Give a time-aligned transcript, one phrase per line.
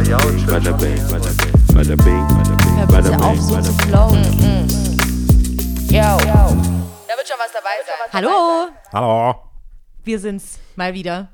[0.00, 2.26] Bada bing, bada bing,
[2.88, 4.24] bada bing, auf, so zu flowen.
[5.90, 6.00] Yo.
[6.00, 8.10] Da wird schon was dabei sein.
[8.10, 9.34] Hallo, Hallo.
[10.02, 11.28] wir sind's mal wieder.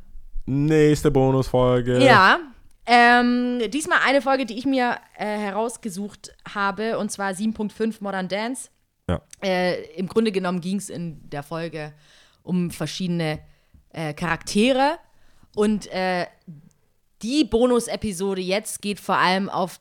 [0.47, 2.05] Nächste Bonusfolge.
[2.05, 2.41] Ja,
[2.87, 8.71] ähm, diesmal eine Folge, die ich mir äh, herausgesucht habe, und zwar 7.5 Modern Dance.
[9.09, 9.21] Ja.
[9.45, 11.93] Äh, Im Grunde genommen ging es in der Folge
[12.43, 13.39] um verschiedene
[13.91, 14.99] äh, Charaktere.
[15.55, 16.27] Und äh,
[17.23, 19.81] die Bonus-Episode jetzt geht vor allem auf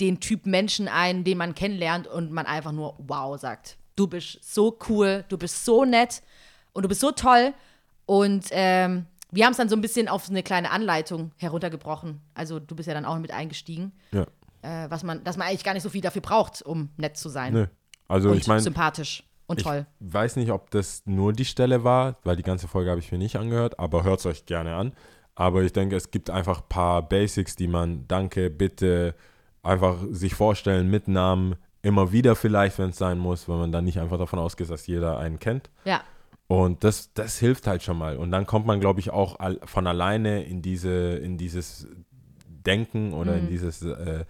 [0.00, 3.76] den Typ Menschen ein, den man kennenlernt und man einfach nur wow sagt.
[3.96, 6.22] Du bist so cool, du bist so nett
[6.72, 7.54] und du bist so toll.
[8.06, 12.20] Und ähm, wir haben es dann so ein bisschen auf eine kleine Anleitung heruntergebrochen.
[12.34, 14.26] Also du bist ja dann auch mit eingestiegen, Ja.
[14.62, 17.28] äh, was man, dass man eigentlich gar nicht so viel dafür braucht, um nett zu
[17.28, 17.52] sein.
[17.52, 17.66] Nö.
[18.08, 19.86] Also und ich meine, sympathisch und ich toll.
[20.00, 23.18] weiß nicht, ob das nur die Stelle war, weil die ganze Folge habe ich mir
[23.18, 24.92] nicht angehört, aber hört es euch gerne an.
[25.34, 29.14] Aber ich denke, es gibt einfach ein paar Basics, die man, danke, bitte,
[29.62, 33.84] einfach sich vorstellen mit Namen, immer wieder vielleicht, wenn es sein muss, wenn man dann
[33.84, 35.70] nicht einfach davon ausgeht, dass jeder einen kennt.
[35.84, 36.02] Ja,
[36.46, 38.16] Und das, das hilft halt schon mal.
[38.16, 41.88] Und dann kommt man, glaube ich, auch von alleine in diese, in dieses
[42.66, 43.38] Denken oder Mhm.
[43.38, 44.24] in dieses, äh,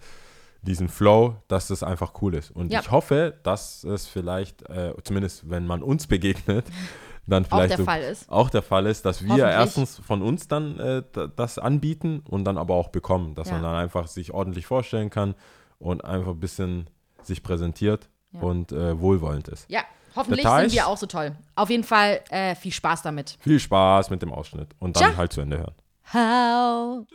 [0.61, 2.51] diesen Flow, dass das einfach cool ist.
[2.51, 2.79] Und Ja.
[2.81, 6.65] ich hoffe, dass es vielleicht, äh, zumindest wenn man uns begegnet,
[7.27, 8.29] dann auch vielleicht der so, Fall ist.
[8.29, 11.03] auch der Fall ist, dass wir erstens von uns dann äh,
[11.35, 13.53] das anbieten und dann aber auch bekommen, dass Ja.
[13.55, 15.35] man dann einfach sich ordentlich vorstellen kann
[15.79, 16.89] und einfach ein bisschen
[17.23, 18.41] sich präsentiert Ja.
[18.41, 19.69] und äh, wohlwollend ist.
[19.69, 19.81] Ja,
[20.15, 20.71] hoffentlich Details?
[20.71, 21.35] sind wir auch so toll.
[21.55, 23.37] Auf jeden Fall äh, viel Spaß damit.
[23.39, 25.17] Viel Spaß mit dem Ausschnitt und dann Tja.
[25.17, 25.75] halt zu Ende hören.
[26.13, 27.05] How?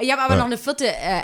[0.00, 0.38] Ich habe aber Ja.
[0.38, 1.22] noch eine vierte äh,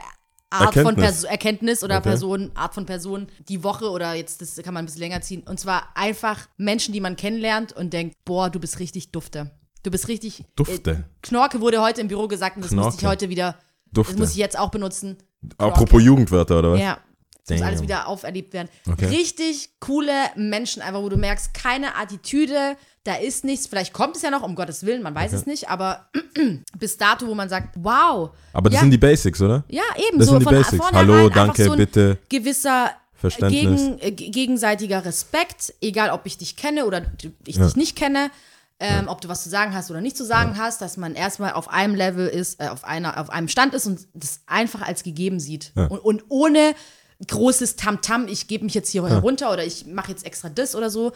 [0.50, 1.04] Art von Erkenntnis.
[1.04, 2.08] Perso Erkenntnis oder Okay.
[2.10, 5.42] Person, Art von Person die Woche oder jetzt, das kann man ein bisschen länger ziehen.
[5.46, 9.50] Und zwar einfach Menschen, die man kennenlernt und denkt, boah, du bist richtig dufte.
[9.82, 10.44] Du bist richtig.
[10.56, 10.90] Dufte.
[10.90, 13.12] Äh, Knorke wurde heute im Büro gesagt und das musste ich Knorke.
[13.12, 13.56] heute wieder.
[13.92, 14.12] Dufte.
[14.14, 15.16] Das muss ich jetzt auch benutzen.
[15.56, 16.80] Apropos Jugendwörter, oder was?
[16.80, 16.98] Ja.
[17.48, 18.68] Das muss alles wieder auferlebt werden.
[18.90, 19.06] Okay.
[19.06, 23.66] Richtig coole Menschen, einfach wo du merkst, keine Attitüde, da ist nichts.
[23.66, 26.08] Vielleicht kommt es ja noch, um Gottes Willen, man weiß es nicht, aber
[26.78, 28.30] bis dato, wo man sagt, wow.
[28.52, 29.64] Aber das ja, sind die Basics, oder?
[29.68, 30.84] Ja, eben das so sind die Basics.
[30.92, 32.18] Hallo, danke, so bitte.
[32.28, 33.82] gewisser Verständnis.
[33.82, 37.02] gegen, äh, gegenseitiger Respekt, egal ob ich dich kenne oder
[37.46, 37.66] ich Ja.
[37.66, 38.30] dich nicht kenne.
[38.80, 41.54] Ähm, Ob du was zu sagen hast oder nicht zu sagen hast, dass man erstmal
[41.54, 45.02] auf einem Level ist, äh, auf, einer, auf einem Stand ist und das einfach als
[45.02, 45.72] gegeben sieht.
[45.74, 45.86] Ja.
[45.86, 46.76] Und, und ohne
[47.26, 50.90] großes Tamtam, ich gebe mich jetzt hier herunter oder ich mache jetzt extra das oder
[50.90, 51.12] so.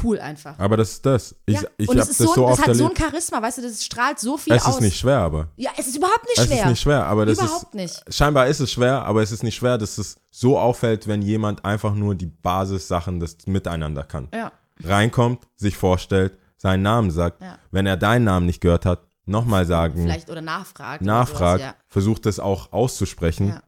[0.00, 0.56] Cool einfach.
[0.60, 1.34] Aber das ist das.
[1.44, 1.62] Ich, ja.
[1.76, 2.98] ich und es das ist so, so es oft hat so ein erlebt.
[3.00, 4.76] Charisma, weißt du, das strahlt so viel es aus.
[4.76, 5.48] ist nicht schwer, aber.
[5.56, 6.62] ja, es ist überhaupt nicht Es schwer.
[6.62, 7.74] ist nicht schwer, aber das Überhaupt ist.
[7.74, 8.14] nicht.
[8.14, 11.64] Scheinbar ist es schwer, aber es ist nicht schwer, dass es so auffällt, wenn jemand
[11.64, 14.28] einfach nur die Basissachen des Miteinander kann.
[14.32, 14.52] Ja.
[14.84, 17.42] Reinkommt, sich vorstellt, seinen Namen sagt.
[17.42, 17.58] Ja.
[17.72, 20.00] Wenn er deinen Namen nicht gehört hat, nochmal sagen.
[20.04, 21.02] Vielleicht oder nachfragt.
[21.02, 23.62] oder nachfragt, sowas, versucht es auch auszusprechen, Ja.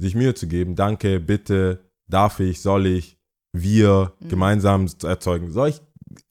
[0.00, 0.74] Sich Mühe zu geben.
[0.76, 3.16] Danke, bitte, darf ich, soll ich,
[3.52, 4.28] wir Mhm.
[4.28, 5.50] gemeinsam zu erzeugen.
[5.50, 5.80] Soll ich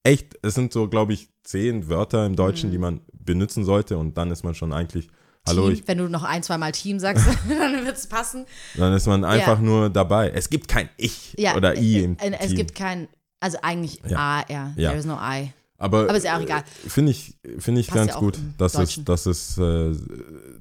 [0.03, 2.72] echt, es sind so, glaube ich, zehn Wörter im Deutschen, Mhm.
[2.72, 5.07] die man benutzen sollte und dann ist man schon eigentlich,
[5.47, 8.46] hallo, Team, ich, wenn du noch ein, zwei Mal Team sagst, dann wird es passen.
[8.75, 9.63] dann ist man einfach Ja.
[9.63, 10.30] nur dabei.
[10.31, 12.56] Es gibt kein Ich Ja, oder I im äh, äh, Es Team.
[12.57, 13.07] gibt kein,
[13.40, 14.18] also eigentlich Ja.
[14.18, 14.74] A, ja.
[14.75, 14.90] Ja.
[14.90, 15.51] There is no I.
[15.80, 16.64] aber, aber ist ja auch egal.
[16.88, 19.96] Finde ich, finde ich Passt ganz ja gut, dass es, dass es, äh,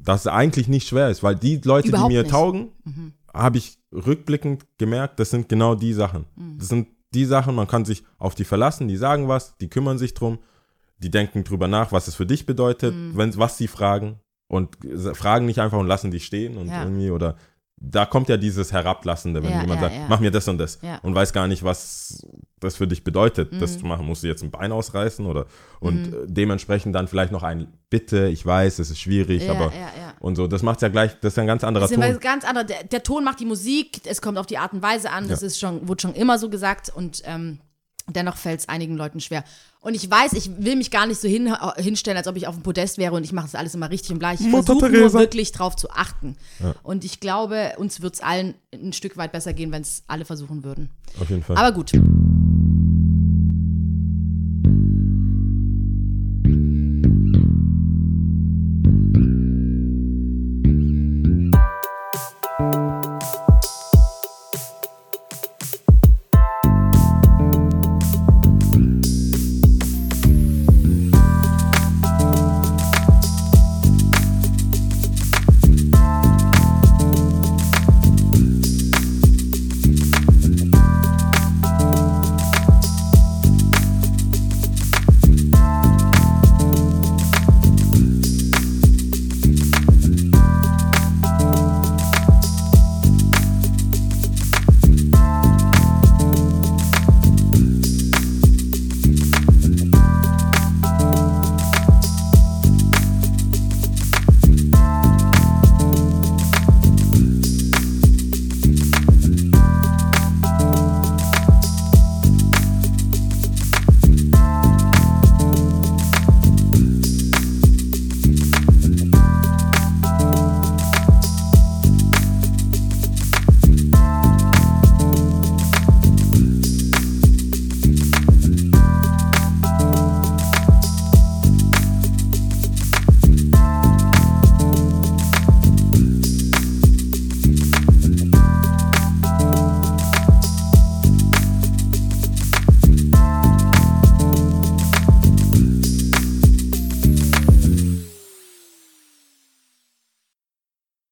[0.00, 2.30] dass es eigentlich nicht schwer ist, weil die Leute, Überhaupt die mir nicht.
[2.30, 2.36] Mhm.
[2.36, 2.68] taugen,
[3.34, 6.24] habe ich rückblickend gemerkt, das sind genau die Sachen.
[6.36, 6.58] Mhm.
[6.58, 9.98] Das sind die Sachen, man kann sich auf die verlassen, die sagen was, die kümmern
[9.98, 10.38] sich drum,
[10.98, 13.12] die denken drüber nach, was es für dich bedeutet, Mhm.
[13.16, 16.82] wenn, was sie fragen und s- fragen nicht einfach und lassen dich stehen und Ja.
[16.84, 17.36] irgendwie oder
[17.80, 20.06] da kommt ja dieses Herablassende, wenn Ja, jemand ja, sagt, ja.
[20.08, 22.26] mach mir das und das und weiß gar nicht, was
[22.60, 23.80] das für dich bedeutet, das Mhm.
[23.80, 24.04] zu machen.
[24.06, 25.46] Musst du jetzt ein Bein ausreißen oder
[25.80, 29.80] und äh, dementsprechend dann vielleicht noch ein Bitte, ich weiß, es ist schwierig, aber ja,
[29.80, 30.14] ja.
[30.20, 32.18] und so, das macht ja gleich, das ist ein ganz anderer Das ist Ton.
[32.20, 32.64] ganz andere.
[32.66, 35.42] Der, der Ton macht die Musik, es kommt auf die Art und Weise an, das
[35.42, 37.60] ist schon, wurde schon immer so gesagt und ähm,
[38.08, 39.44] dennoch fällt es einigen Leuten schwer.
[39.80, 42.54] Und ich weiß, ich will mich gar nicht so hin, hinstellen, als ob ich auf
[42.54, 44.40] dem Podest wäre und ich mache das alles immer richtig und gleich.
[44.40, 46.36] Ich versuche nur wirklich drauf zu achten.
[46.82, 50.24] Und ich glaube, uns wird es allen ein Stück weit besser gehen, wenn es alle
[50.24, 50.90] versuchen würden.
[51.20, 51.56] Auf jeden Fall.
[51.56, 51.92] Aber gut.